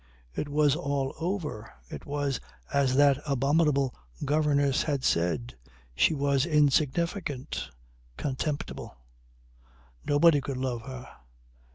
It 0.33 0.49
was 0.49 0.75
all 0.75 1.13
over. 1.19 1.71
It 1.91 2.07
was 2.07 2.39
as 2.73 2.95
that 2.95 3.19
abominable 3.23 3.93
governess 4.25 4.81
had 4.81 5.03
said. 5.03 5.55
She 5.93 6.15
was 6.15 6.43
insignificant, 6.47 7.69
contemptible. 8.17 8.97
Nobody 10.03 10.41
could 10.41 10.57
love 10.57 10.81
her. 10.87 11.07